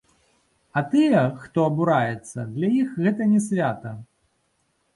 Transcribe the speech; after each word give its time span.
А 0.79 0.81
тыя, 0.93 1.19
хто 1.43 1.67
абураецца, 1.71 2.47
для 2.55 2.73
іх 2.81 2.97
гэта 3.07 3.31
не 3.37 3.45
свята. 3.51 3.95